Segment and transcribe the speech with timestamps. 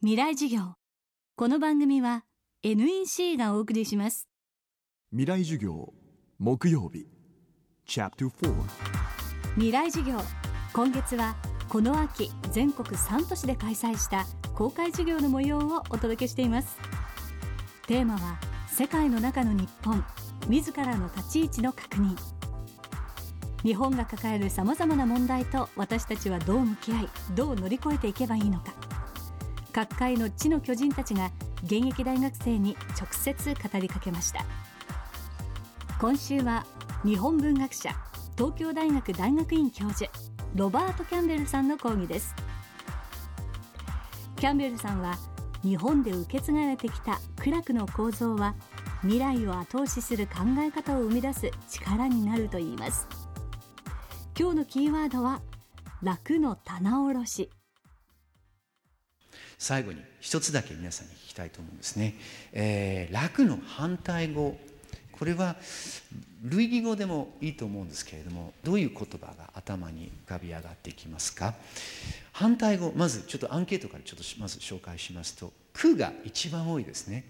[0.00, 0.74] 未来授業。
[1.34, 2.22] この番組は
[2.62, 4.28] NEC がお送りします。
[5.10, 5.92] 未来授業
[6.38, 7.08] 木曜日。
[7.84, 8.54] チャプター
[9.54, 10.20] 未来授業。
[10.72, 11.34] 今月は
[11.68, 14.24] この秋全国3都市で開催した
[14.54, 16.78] 公開授業の模様をお届けしています。
[17.88, 18.38] テーマは
[18.68, 20.04] 世界の中の日本
[20.46, 22.16] 自らの立ち位置の確認。
[23.64, 28.87] 日本が抱えるさまざまな問題と私たちはどう向き合いどう乗り越えていけばいいのか
[29.78, 31.30] 各界の地の巨人たちが
[31.62, 34.44] 現役大学生に直接語りかけました。
[36.00, 36.66] 今週は
[37.04, 37.90] 日本文学者
[38.36, 40.10] 東京大学大学院教授
[40.56, 42.34] ロバート・キャンベルさんの講義です。
[44.34, 45.16] キャンベルさんは
[45.62, 48.56] 日本で受け継がれてきた苦楽の構造は
[49.02, 53.06] 未来を後押しする考え方を生み出す力になると言います。
[54.36, 55.40] 今日のキーワードは
[56.02, 57.50] 楽の棚卸し。
[59.58, 62.14] 最後に一つだけ皆さんに聞きたいと思うんですね、
[62.52, 64.58] えー、楽の反対語。
[65.12, 65.56] これは
[66.44, 71.54] 類義語でもいいと思うんですけれどもどういう言葉が頭に浮かび上がってきますか？
[72.30, 77.24] 反対語まずちょっとアンケートからちょっとまず紹介しますと「苦」が一番多いですね。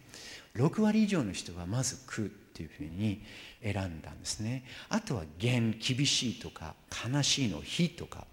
[0.55, 3.23] 6割以上の人はまず苦っていうふうに
[3.62, 4.64] 選んだんですね。
[4.89, 6.75] あとは厳厳しいとか
[7.09, 8.27] 悲しいの非とか。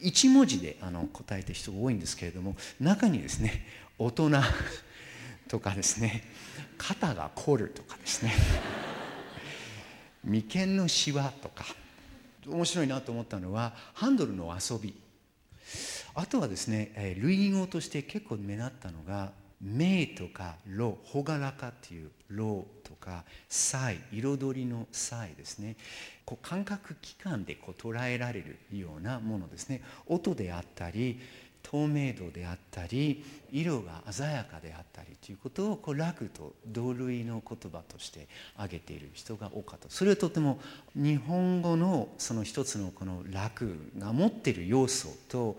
[0.00, 3.64] 1文字であの答えた人が多いんですけれども中にですね
[3.98, 4.30] 大人
[5.48, 6.24] とかですね
[6.76, 8.32] 肩が凝るとかですね
[10.22, 11.64] 眉間のしわとか。
[12.46, 14.94] 面白いなと思ったのはハンドルの遊び。
[16.14, 25.76] あとはですね類義語として結構目立ったのが名とか老朗らかっていう老とか彩彩りの彩ですね。
[26.24, 29.82] こう感覚器官でこう捉えられるようなものですね。
[30.06, 31.20] 音であったり
[31.62, 38.26] 透明度であったり色が鮮やかであったりということをこう楽と同類の言葉として
[38.56, 39.86] 挙げている人が多かった。
[39.88, 40.60] それはとても
[40.96, 45.56] 日本語のその一つのこの楽が持っている要素と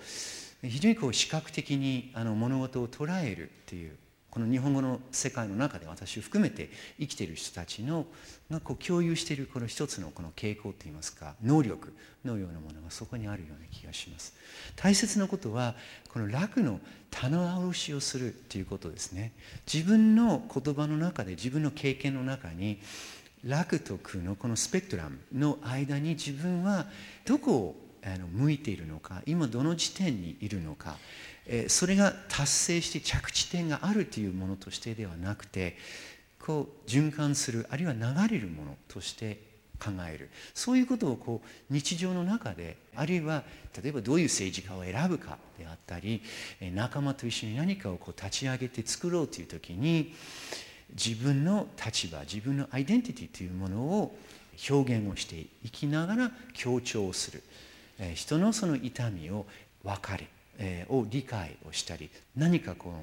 [0.62, 3.98] 非常にこう視覚的にあの物事を捉えるっていう
[4.34, 8.08] この日本語の世界の中で私を含めて生きている人たちの
[8.50, 11.94] がこう共有しているこの一つのこの傾向といいますか能力
[12.26, 14.34] のようなものがそこにあるような気がします。
[14.76, 15.76] 大切なことは
[16.12, 16.80] この楽の
[17.12, 19.34] 棚卸しをするということですね。
[19.72, 22.80] 自分の言葉の中で自分の経験の中に
[23.46, 26.88] 楽と苦のこのスペクトラムの間に自分は
[27.24, 30.98] どこをあの向いているのか今どの時点にいるのか、
[31.46, 35.78] えそれが達成して着地点があるというものとしてではなくて
[36.40, 38.00] こう循環するあるいは流
[38.30, 43.44] れるものとして考えるそういうことをこう日常の中であるいは
[43.82, 46.22] 例えばどういう政治家を選ぶかであったり
[46.74, 50.14] 仲間と一緒に何かをこう立ち上げて作ろうという時に
[50.92, 54.16] 自分の立場自分のアイデンティティというものを
[54.70, 57.42] 表現をしていきながら強調する。
[58.14, 59.46] 人のその痛みを
[59.84, 60.28] 分かり、
[60.58, 62.96] えを理解をしたり何かこの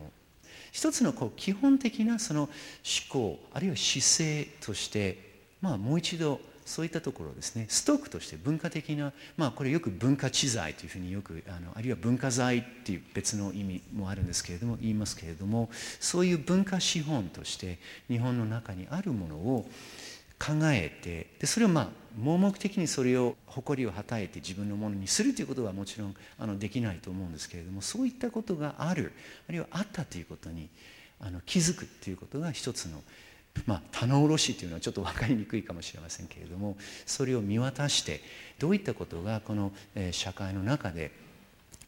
[0.72, 2.50] 一つのこう基本的なその思
[3.08, 5.18] 考あるいは姿勢として
[5.60, 15.68] まあもう一度そういったところですねストックとして文化的なまあこれよく文化知財というふうによくあのあるいは文化財っていう別の意味もあるんですけれども言いますけれども
[15.98, 19.68] そういう文化資本として日本の中にあるものを
[20.40, 29.12] 考えてでそれをまあ盲目的にそれを誇りをはたえて自分のものにするということはもちろんあのできないと思うんですけれどもそういったことがある
[29.48, 30.68] あるいはあったということに
[31.20, 33.02] あの気づくということが一つの
[33.66, 38.20] まあ、棚卸しというのはちょっと分かりにくいかもしれませんけれどもそれを見渡して
[38.60, 39.72] どういったことがこの
[40.12, 41.10] 社会の中で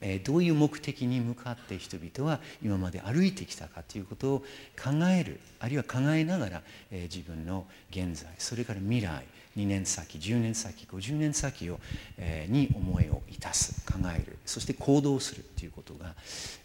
[0.03, 4.39] えどういう目的に向かって人々は今まで歩いてきたかということを
[4.81, 9.23] 考えるあるいは考えながらえ自分の現在それから未来
[9.55, 11.79] 2年先10年先50年先を
[12.17, 16.15] えに思いをいたす考えるそして行動するということが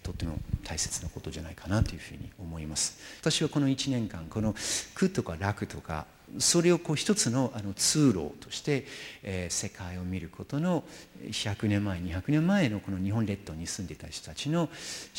[0.03, 2.99] とっても大切なことじゃないかなというふうに思います。
[3.21, 4.55] 私はこの1年間この
[4.95, 6.07] 苦とか楽とか
[6.39, 8.87] それをこう一つのあの通路として、
[9.23, 10.85] えー、世界を見ることの
[11.25, 14.69] 100年前200年前のこの日本列島に住んでいた人たちの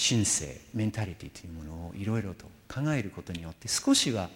[0.10, 4.30] 神性メンタリティというものをいろいろと考えることによって少しは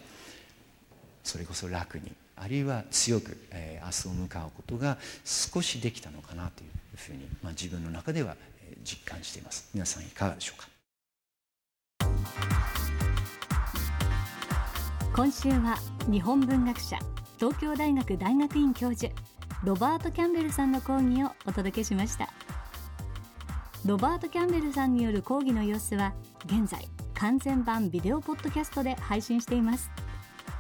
[1.24, 8.36] それこそ楽にあるいは強く、えー、明日を向かうことが少しできたのかなというふうに、まあ、自分の中では
[8.84, 9.70] 実感しています。
[9.74, 10.73] 皆さんいかがでしょうか？
[15.16, 15.78] 今週は
[16.10, 16.98] 日本文学者
[17.38, 19.14] 東京大学大学院教授
[19.64, 22.30] ロバート・キャンベルさんの講義をお届けしました。
[23.86, 26.14] ロバート・キャンベルさんによる講義の様子は
[26.46, 29.92] 現在完全版ビデオポッドキャストで配信しています。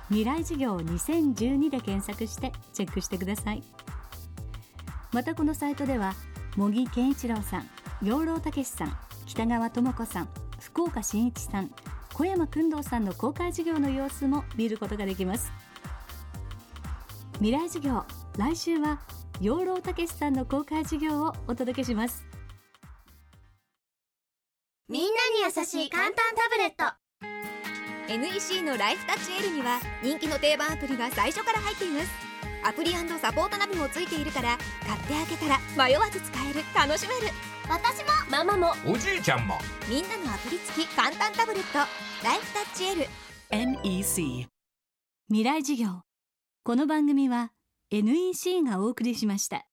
[0.09, 3.63] 未来事業2012で検索してチェックしてください。
[5.13, 6.13] またこのサイトでは
[6.57, 7.69] 茂木健一郎さん
[8.03, 8.95] 養老孟さん
[9.25, 10.29] 北川智子さん
[10.59, 11.71] 福岡伸一さん
[12.13, 15.51] 小山君堂さんの公開授業の様子も見ることができます。
[17.35, 18.05] 未来授業
[18.37, 18.99] 来週は
[19.41, 22.23] 養老孟さんの公開授業をお届けします。
[24.87, 25.13] みんなに
[25.43, 26.93] 優しい簡単タブレット。
[28.13, 32.09] NEC のライフタッチ L には人気の定番アプリが最初から入っています。
[32.63, 36.61] アプリサポートナビもついているから買ってあげたら迷わず使える。
[36.75, 37.33] 楽しめる
[37.69, 38.09] 私も。
[38.29, 38.73] ママも。
[38.91, 39.55] おじいちゃんも。
[39.89, 41.79] みんなのアプリ付き簡単タブレット。
[42.23, 43.05] ライフタッチ L
[43.51, 44.47] NEC
[45.27, 46.01] 未来授業。
[46.63, 47.51] この番組は
[47.91, 49.65] NEC がお送りしました